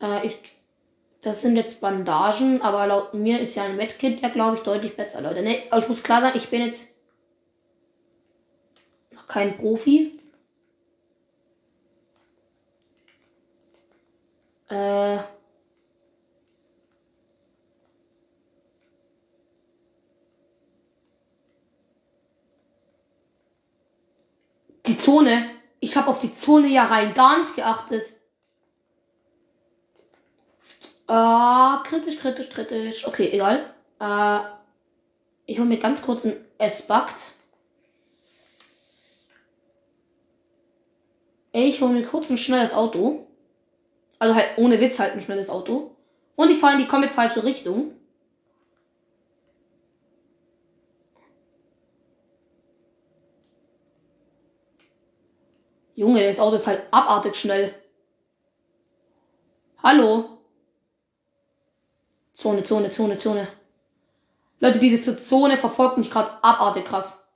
Äh, 0.00 0.26
ich, 0.26 0.38
das 1.22 1.40
sind 1.40 1.56
jetzt 1.56 1.80
Bandagen, 1.80 2.60
aber 2.60 2.86
laut 2.86 3.14
mir 3.14 3.40
ist 3.40 3.54
ja 3.54 3.64
ein 3.64 3.76
Medkit 3.76 4.20
ja, 4.20 4.28
glaube 4.28 4.58
ich, 4.58 4.62
deutlich 4.62 4.96
besser, 4.96 5.22
Leute. 5.22 5.42
Ne, 5.42 5.62
ich 5.76 5.88
muss 5.88 6.02
klar 6.02 6.20
sagen, 6.20 6.36
ich 6.36 6.50
bin 6.50 6.66
jetzt 6.66 6.94
noch 9.10 9.26
kein 9.26 9.56
Profi. 9.56 10.18
Äh. 14.72 15.18
Die 24.86 24.96
Zone. 24.96 25.50
Ich 25.80 25.96
habe 25.96 26.08
auf 26.08 26.20
die 26.20 26.32
Zone 26.32 26.68
ja 26.68 26.84
rein 26.86 27.12
gar 27.12 27.36
nicht 27.38 27.54
geachtet. 27.54 28.06
Ah, 31.06 31.82
kritisch, 31.84 32.18
kritisch, 32.18 32.48
kritisch. 32.48 33.06
Okay, 33.06 33.28
egal. 33.30 33.74
Äh, 34.00 34.40
ich 35.44 35.58
hole 35.58 35.68
mir 35.68 35.78
ganz 35.78 36.02
kurz 36.02 36.24
ein 36.24 36.42
S-Backt. 36.56 37.20
Ich 41.52 41.82
hole 41.82 41.92
mir 41.92 42.06
kurz 42.06 42.30
ein 42.30 42.38
schnelles 42.38 42.72
Auto. 42.72 43.26
Also 44.22 44.36
halt 44.36 44.56
ohne 44.56 44.80
Witz 44.80 45.00
halt 45.00 45.14
ein 45.14 45.20
schnelles 45.20 45.50
Auto. 45.50 45.96
Und 46.36 46.48
ich 46.48 46.60
fahre 46.60 46.74
in 46.74 46.78
die 46.78 46.86
komplett 46.86 47.10
falsche 47.10 47.42
Richtung. 47.42 47.90
Junge, 55.96 56.24
das 56.24 56.38
Auto 56.38 56.54
ist 56.54 56.68
halt 56.68 56.84
abartig 56.92 57.34
schnell. 57.34 57.74
Hallo? 59.82 60.38
Zone, 62.32 62.62
Zone, 62.62 62.92
Zone, 62.92 63.18
Zone. 63.18 63.48
Leute, 64.60 64.78
diese 64.78 65.20
Zone 65.20 65.56
verfolgt 65.56 65.98
mich 65.98 66.12
gerade 66.12 66.30
abartig 66.44 66.84
krass. 66.84 67.26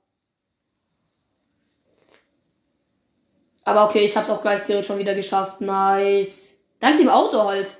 Aber 3.65 3.89
okay, 3.89 4.05
ich 4.05 4.15
hab's 4.15 4.29
auch 4.29 4.41
gleich 4.41 4.63
theoretisch 4.63 4.87
schon 4.87 4.99
wieder 4.99 5.15
geschafft. 5.15 5.59
Nice. 5.59 6.56
Dank 6.79 6.97
dem 6.97 7.09
Auto 7.09 7.43
halt. 7.43 7.71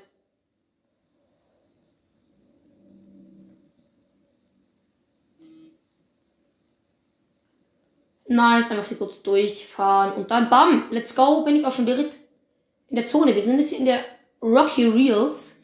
Nice, 8.30 8.70
einfach 8.70 8.88
hier 8.88 8.98
kurz 8.98 9.22
durchfahren 9.22 10.12
und 10.14 10.30
dann 10.30 10.50
bam, 10.50 10.88
let's 10.90 11.14
go, 11.16 11.44
bin 11.44 11.56
ich 11.56 11.64
auch 11.64 11.72
schon 11.72 11.86
direkt 11.86 12.16
in 12.88 12.96
der 12.96 13.06
Zone. 13.06 13.34
Wir 13.34 13.42
sind 13.42 13.58
jetzt 13.58 13.70
hier 13.70 13.78
in 13.78 13.86
der 13.86 14.04
Rocky 14.42 14.86
Reels. 14.86 15.62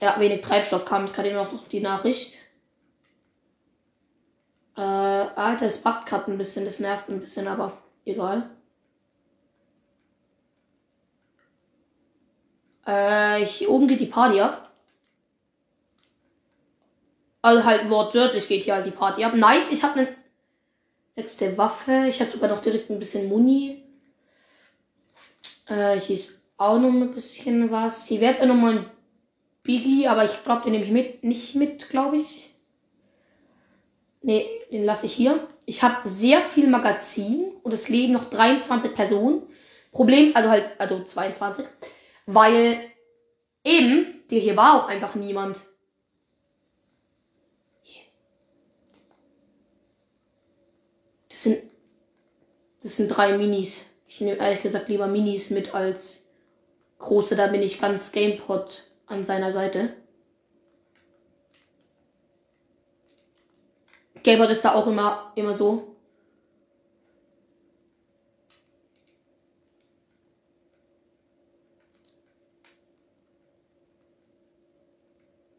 Ja, 0.00 0.20
wenig 0.20 0.40
Treibstoff 0.40 0.84
kam 0.84 1.04
jetzt 1.04 1.16
gerade 1.16 1.34
noch 1.34 1.66
die 1.68 1.80
Nachricht. 1.80 2.38
Äh, 4.76 4.80
Alter, 4.80 5.66
es 5.66 5.82
backt 5.82 6.06
gerade 6.06 6.30
ein 6.30 6.38
bisschen, 6.38 6.64
das 6.64 6.78
nervt 6.78 7.08
ein 7.08 7.18
bisschen, 7.18 7.48
aber 7.48 7.82
egal. 8.04 8.48
Äh, 12.88 13.44
hier 13.44 13.68
oben 13.68 13.86
geht 13.86 14.00
die 14.00 14.06
Party 14.06 14.40
ab. 14.40 14.70
Also 17.42 17.62
halt 17.62 17.90
wortwörtlich 17.90 18.48
geht 18.48 18.64
hier 18.64 18.76
halt 18.76 18.86
die 18.86 18.90
Party 18.90 19.24
ab. 19.24 19.34
Nice, 19.34 19.72
ich 19.72 19.82
habe 19.82 20.00
eine 20.00 20.16
letzte 21.14 21.58
Waffe. 21.58 22.06
Ich 22.08 22.18
habe 22.20 22.30
sogar 22.30 22.48
noch 22.48 22.62
direkt 22.62 22.88
ein 22.88 22.98
bisschen 22.98 23.28
Muni. 23.28 23.84
Äh, 25.66 26.00
hier 26.00 26.16
ist 26.16 26.40
auch 26.56 26.78
noch 26.78 26.88
ein 26.88 27.12
bisschen 27.12 27.70
was. 27.70 28.06
Hier 28.06 28.22
wäre 28.22 28.32
jetzt 28.32 28.42
auch 28.42 28.46
noch 28.46 28.54
mal 28.54 28.78
ein 28.78 28.90
Biggie, 29.64 30.08
aber 30.08 30.24
ich 30.24 30.42
glaube, 30.42 30.62
den 30.62 30.72
nehme 30.72 30.86
ich 30.86 30.90
mit, 30.90 31.24
nicht 31.24 31.54
mit, 31.56 31.90
glaube 31.90 32.16
ich. 32.16 32.54
Ne, 34.22 34.46
den 34.72 34.86
lasse 34.86 35.04
ich 35.04 35.12
hier. 35.12 35.46
Ich 35.66 35.82
habe 35.82 36.08
sehr 36.08 36.40
viel 36.40 36.66
Magazin 36.66 37.52
und 37.62 37.72
es 37.74 37.90
leben 37.90 38.14
noch 38.14 38.30
23 38.30 38.94
Personen. 38.94 39.42
Problem, 39.92 40.34
also 40.34 40.48
halt, 40.48 40.70
also 40.80 41.04
22. 41.04 41.66
Weil 42.30 42.78
eben, 43.64 44.22
der 44.30 44.38
hier 44.38 44.56
war 44.56 44.74
auch 44.74 44.88
einfach 44.88 45.14
niemand. 45.14 45.58
sind, 51.42 51.62
das 52.82 52.96
sind 52.96 53.08
drei 53.08 53.36
Minis. 53.38 53.86
Ich 54.06 54.20
nehme 54.20 54.38
ehrlich 54.38 54.60
gesagt 54.60 54.88
lieber 54.88 55.06
Minis 55.06 55.50
mit 55.50 55.74
als 55.74 56.28
große. 56.98 57.36
Da 57.36 57.46
bin 57.46 57.62
ich 57.62 57.80
ganz 57.80 58.12
GamePod 58.12 58.84
an 59.06 59.24
seiner 59.24 59.52
Seite. 59.52 59.94
GamePod 64.22 64.50
ist 64.50 64.64
da 64.64 64.74
auch 64.74 64.86
immer, 64.86 65.32
immer 65.36 65.54
so. 65.54 65.87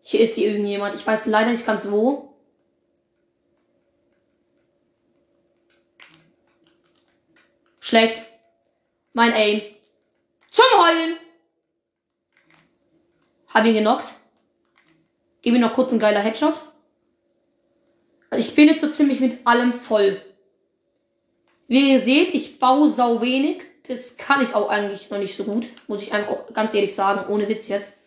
Hier 0.09 0.21
ist 0.21 0.33
hier 0.33 0.49
irgendjemand. 0.49 0.95
Ich 0.95 1.05
weiß 1.05 1.27
leider 1.27 1.51
nicht 1.51 1.67
ganz 1.67 1.91
wo. 1.91 2.33
Schlecht. 7.79 8.19
Mein 9.13 9.33
Aim. 9.33 9.61
Zum 10.49 10.65
Heulen. 10.79 11.17
Hab 13.53 13.65
ihn 13.65 13.75
genockt. 13.75 14.05
Gib 15.43 15.53
ihm 15.53 15.61
noch 15.61 15.73
kurz 15.73 15.91
ein 15.91 15.99
geiler 15.99 16.21
Headshot. 16.21 16.59
Also 18.31 18.49
ich 18.49 18.55
bin 18.55 18.67
jetzt 18.67 18.81
so 18.81 18.89
ziemlich 18.89 19.19
mit 19.19 19.45
allem 19.45 19.73
voll. 19.73 20.19
Wie 21.67 21.91
ihr 21.91 22.01
seht, 22.01 22.33
ich 22.33 22.57
baue 22.57 22.89
sau 22.89 23.21
wenig. 23.21 23.61
Das 23.87 24.17
kann 24.17 24.41
ich 24.41 24.55
auch 24.55 24.69
eigentlich 24.69 25.11
noch 25.11 25.19
nicht 25.19 25.37
so 25.37 25.43
gut. 25.43 25.67
Muss 25.87 26.01
ich 26.01 26.13
einfach 26.13 26.31
auch 26.31 26.51
ganz 26.51 26.73
ehrlich 26.73 26.95
sagen. 26.95 27.31
Ohne 27.31 27.47
Witz 27.47 27.67
jetzt. 27.67 27.99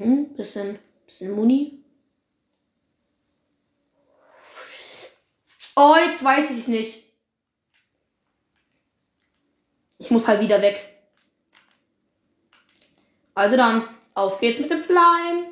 Hm, 0.00 0.32
bisschen, 0.32 0.78
bisschen 1.04 1.32
Muni. 1.32 1.84
Oh, 5.76 5.94
jetzt 6.02 6.24
weiß 6.24 6.50
ich 6.52 6.68
nicht. 6.68 7.12
Ich 9.98 10.10
muss 10.10 10.26
halt 10.26 10.40
wieder 10.40 10.62
weg. 10.62 10.80
Also 13.34 13.58
dann, 13.58 13.94
auf 14.14 14.40
geht's 14.40 14.60
mit 14.60 14.70
dem 14.70 14.78
Slime. 14.78 15.49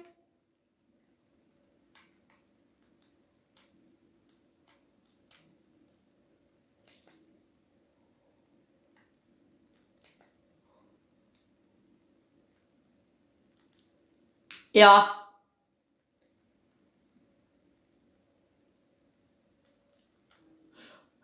Ja. 14.73 15.15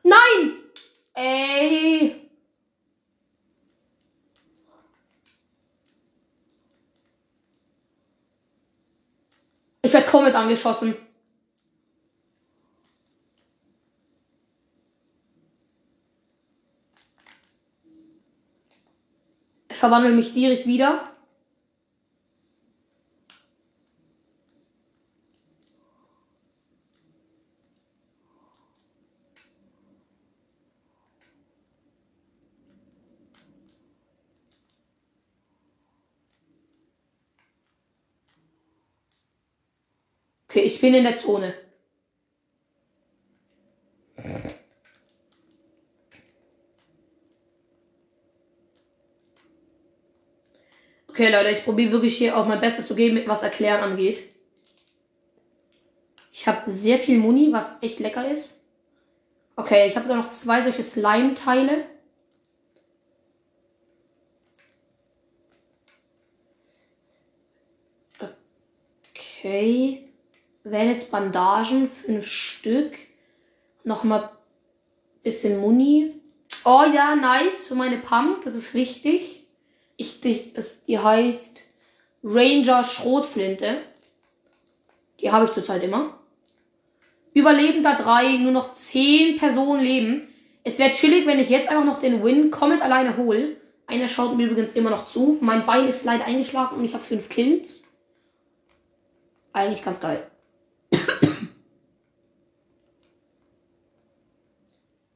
Nein! 0.03 0.61
Ey. 1.15 2.31
Ich 9.83 9.93
werde 9.93 10.07
komplett 10.11 10.35
angeschossen. 10.35 10.97
Ich 19.69 19.77
verwandle 19.77 20.13
mich 20.13 20.33
direkt 20.33 20.67
wieder. 20.67 21.14
Okay, 40.55 40.67
ich 40.67 40.81
bin 40.81 40.95
in 40.95 41.03
der 41.03 41.17
Zone. 41.17 41.53
Okay, 51.09 51.33
Leute, 51.33 51.51
ich 51.51 51.65
probiere 51.65 51.91
wirklich 51.91 52.17
hier 52.17 52.39
auch 52.39 52.47
mein 52.47 52.61
Bestes 52.61 52.87
zu 52.87 52.95
geben, 52.95 53.27
was 53.27 53.43
Erklären 53.43 53.83
angeht. 53.83 54.33
Ich 56.31 56.47
habe 56.47 56.71
sehr 56.71 57.01
viel 57.01 57.19
Muni, 57.19 57.53
was 57.53 57.83
echt 57.83 57.99
lecker 57.99 58.31
ist. 58.31 58.65
Okay, 59.57 59.89
ich 59.89 59.97
habe 59.97 60.07
da 60.07 60.15
noch 60.15 60.29
zwei 60.29 60.63
solche 60.63 60.85
Slime-Teile. 60.85 61.85
Okay 69.11 70.04
wären 70.65 70.89
jetzt 70.89 71.11
Bandagen, 71.11 71.89
fünf 71.89 72.27
Stück. 72.27 72.97
Nochmal 73.85 74.31
bisschen 75.23 75.61
Muni. 75.61 76.15
Oh 76.65 76.85
ja, 76.93 77.15
nice 77.15 77.67
für 77.67 77.75
meine 77.75 77.99
Pump, 77.99 78.45
das 78.45 78.55
ist 78.55 78.75
wichtig. 78.75 79.47
Ich, 79.97 80.21
die, 80.21 80.53
das, 80.53 80.85
die 80.85 80.99
heißt 80.99 81.61
Ranger 82.23 82.85
Schrotflinte. 82.85 83.79
Die 85.21 85.31
habe 85.31 85.47
ich 85.47 85.53
zurzeit 85.53 85.83
immer. 85.83 86.19
Überlebender 87.33 87.95
drei, 87.95 88.37
nur 88.39 88.53
noch 88.53 88.73
zehn 88.75 89.37
Personen 89.39 89.83
leben. 89.83 90.29
Es 90.63 90.79
wäre 90.79 90.91
chillig, 90.91 91.27
wenn 91.27 91.39
ich 91.39 91.51
jetzt 91.51 91.69
einfach 91.69 91.85
noch 91.85 92.01
den 92.01 92.25
Win 92.25 92.51
Comet 92.51 92.81
alleine 92.81 93.17
hole. 93.17 93.57
Einer 93.87 94.09
schaut 94.09 94.37
mir 94.37 94.47
übrigens 94.47 94.75
immer 94.75 94.91
noch 94.91 95.09
zu. 95.09 95.39
Mein 95.41 95.67
Bein 95.67 95.89
ist 95.89 96.05
leider 96.05 96.25
eingeschlafen 96.25 96.79
und 96.79 96.85
ich 96.85 96.95
habe 96.95 97.05
fünf 97.05 97.29
Kills. 97.29 97.87
Eigentlich 99.53 99.85
ganz 99.85 100.01
geil. 100.01 100.31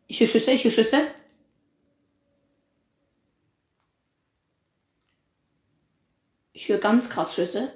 Ich 0.09 0.21
höre 0.21 0.27
Schüsse, 0.27 0.53
ich 0.53 0.65
höre 0.65 0.71
Schüsse. 0.71 1.07
Ich 6.55 6.69
höre 6.69 6.79
ganz 6.79 7.11
krass 7.11 7.35
Schüsse. 7.35 7.73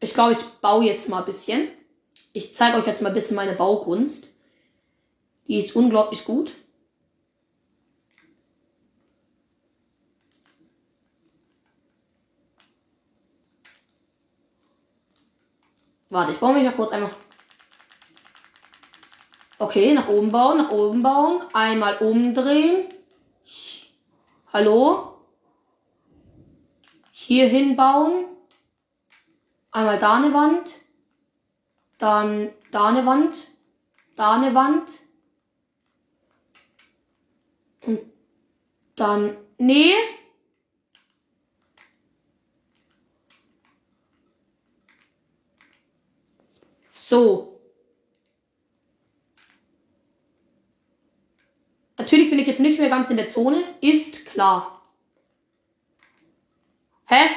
Ich 0.00 0.12
glaube, 0.12 0.32
ich 0.32 0.44
baue 0.60 0.84
jetzt 0.84 1.08
mal 1.08 1.20
ein 1.20 1.24
bisschen. 1.24 1.68
Ich 2.34 2.52
zeige 2.52 2.76
euch 2.76 2.86
jetzt 2.86 3.00
mal 3.00 3.08
ein 3.08 3.14
bisschen 3.14 3.36
meine 3.36 3.54
Baukunst. 3.54 4.34
Die 5.48 5.58
ist 5.58 5.74
unglaublich 5.74 6.24
gut. 6.26 6.52
Warte, 16.10 16.32
ich 16.32 16.38
baue 16.38 16.54
mich 16.54 16.64
mal 16.64 16.76
kurz 16.76 16.92
einmal 16.92 17.10
Okay, 19.58 19.94
nach 19.94 20.08
oben 20.08 20.32
bauen, 20.32 20.58
nach 20.58 20.70
oben 20.70 21.02
bauen. 21.02 21.42
Einmal 21.52 21.98
umdrehen. 21.98 22.92
Hallo? 24.52 25.18
Hier 27.12 27.48
hinbauen. 27.48 28.26
Einmal 29.70 29.98
da 29.98 30.16
eine 30.16 30.32
Wand. 30.34 30.80
Dann 31.98 32.52
da 32.72 32.88
eine 32.88 33.06
Wand. 33.06 33.48
Da 34.16 34.34
eine 34.34 34.54
Wand. 34.54 34.90
Und 37.82 38.00
dann. 38.96 39.36
Nee. 39.58 39.94
So. 46.94 47.53
Natürlich 52.04 52.28
bin 52.28 52.38
ich 52.38 52.46
jetzt 52.46 52.60
nicht 52.60 52.78
mehr 52.78 52.90
ganz 52.90 53.08
in 53.08 53.16
der 53.16 53.28
Zone. 53.28 53.64
Ist 53.80 54.26
klar. 54.26 54.82
Hä? 57.06 57.30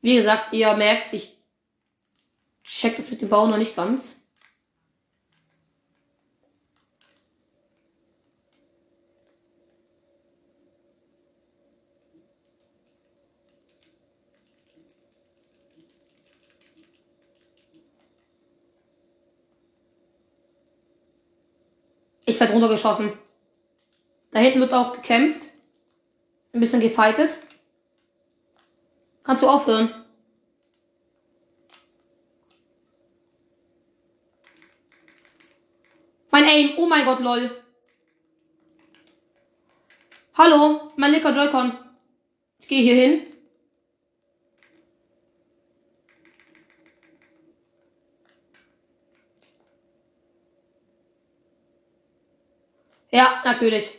Wie 0.00 0.14
gesagt, 0.14 0.54
ihr 0.54 0.74
merkt, 0.74 1.12
ich 1.12 1.36
check 2.64 2.96
das 2.96 3.10
mit 3.10 3.20
dem 3.20 3.28
Bau 3.28 3.46
noch 3.46 3.58
nicht 3.58 3.76
ganz. 3.76 4.25
Ich 22.26 22.38
werde 22.38 22.52
runtergeschossen. 22.52 23.12
Da 24.32 24.40
hinten 24.40 24.60
wird 24.60 24.74
auch 24.74 24.92
gekämpft. 24.92 25.42
Ein 26.52 26.60
bisschen 26.60 26.80
gefightet. 26.80 27.34
Kannst 29.22 29.42
du 29.42 29.48
aufhören? 29.48 30.04
Mein 36.30 36.44
Aim. 36.44 36.70
Oh 36.76 36.86
mein 36.86 37.04
Gott, 37.04 37.20
lol. 37.20 37.62
Hallo, 40.34 40.92
mein 40.96 41.12
linker 41.12 41.34
Joy-Con. 41.34 41.78
Ich 42.58 42.68
gehe 42.68 42.82
hier 42.82 42.94
hin. 42.94 43.35
Ja, 53.16 53.40
natürlich. 53.46 53.90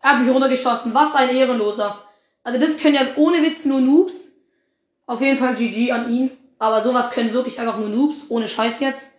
Er 0.00 0.10
hat 0.10 0.20
mich 0.20 0.34
runtergeschossen. 0.34 0.92
Was 0.92 1.14
ein 1.14 1.30
Ehrenloser. 1.30 2.02
Also 2.42 2.58
das 2.58 2.76
können 2.78 2.96
ja 2.96 3.02
ohne 3.14 3.40
Witz 3.40 3.64
nur 3.64 3.80
Noobs. 3.80 4.32
Auf 5.06 5.20
jeden 5.20 5.38
Fall 5.38 5.54
GG 5.54 5.92
an 5.92 6.12
ihn. 6.12 6.30
Aber 6.58 6.82
sowas 6.82 7.12
können 7.12 7.32
wirklich 7.32 7.60
einfach 7.60 7.78
nur 7.78 7.88
Noobs. 7.88 8.24
Ohne 8.30 8.48
Scheiß 8.48 8.80
jetzt. 8.80 9.12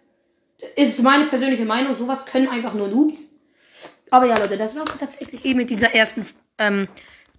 Ist 0.75 1.01
meine 1.03 1.27
persönliche 1.27 1.63
Meinung. 1.63 1.95
Sowas 1.95 2.25
können 2.25 2.49
einfach 2.49 2.73
nur 2.73 2.89
Noobs. 2.89 3.29
Aber 4.09 4.25
ja, 4.25 4.37
Leute, 4.37 4.57
das 4.57 4.75
war's 4.75 4.89
tatsächlich 4.99 5.45
eben 5.45 5.59
mit 5.59 5.69
dieser 5.69 5.95
ersten, 5.95 6.27
ähm, 6.57 6.89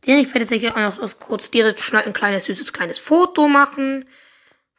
den 0.06 0.20
ich 0.20 0.28
werde 0.28 0.46
jetzt 0.46 0.58
hier 0.58 0.74
auch 0.74 1.02
noch 1.02 1.18
kurz 1.18 1.50
direkt 1.50 1.80
schnell 1.80 2.04
ein 2.04 2.14
kleines, 2.14 2.46
süßes, 2.46 2.72
kleines 2.72 2.98
Foto 2.98 3.46
machen. 3.46 4.08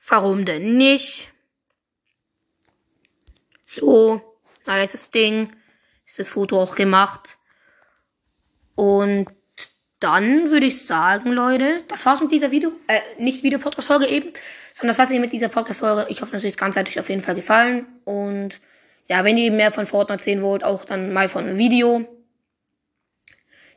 Warum 0.07 0.43
denn 0.43 0.75
nicht? 0.75 1.31
So. 3.63 4.21
Da 4.65 4.81
ist 4.81 4.95
das 4.95 5.11
Ding 5.11 5.51
ist 6.11 6.19
das 6.19 6.29
Foto 6.29 6.61
auch 6.61 6.75
gemacht. 6.75 7.37
Und 8.75 9.27
dann 10.01 10.49
würde 10.49 10.65
ich 10.65 10.85
sagen, 10.85 11.31
Leute, 11.31 11.83
das 11.87 12.05
war's 12.05 12.19
mit 12.19 12.33
dieser 12.33 12.51
Video, 12.51 12.73
äh, 12.87 12.99
nicht 13.17 13.43
Video-Podcast-Folge 13.43 14.07
eben, 14.07 14.33
sondern 14.73 14.89
das 14.89 14.97
war's 14.97 15.11
eben 15.11 15.21
mit 15.21 15.31
dieser 15.31 15.47
Podcast-Folge. 15.47 16.07
Ich 16.09 16.21
hoffe 16.21 16.33
natürlich, 16.33 16.55
das 16.55 16.59
Ganze 16.59 16.81
hat 16.81 16.87
euch 16.87 16.99
auf 16.99 17.07
jeden 17.07 17.21
Fall 17.21 17.35
gefallen. 17.35 17.85
Und 18.03 18.59
ja, 19.07 19.23
wenn 19.23 19.37
ihr 19.37 19.51
mehr 19.51 19.71
von 19.71 19.85
Fortnite 19.85 20.21
sehen 20.21 20.41
wollt, 20.41 20.65
auch 20.65 20.83
dann 20.83 21.13
mal 21.13 21.29
von 21.29 21.57
Video, 21.57 22.05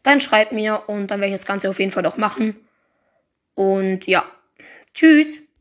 dann 0.02 0.20
schreibt 0.20 0.50
mir 0.50 0.82
und 0.88 1.08
dann 1.08 1.20
werde 1.20 1.34
ich 1.34 1.40
das 1.40 1.46
Ganze 1.46 1.70
auf 1.70 1.78
jeden 1.78 1.92
Fall 1.92 2.04
auch 2.04 2.16
machen. 2.16 2.56
Und 3.54 4.08
ja, 4.08 4.24
tschüss. 4.92 5.44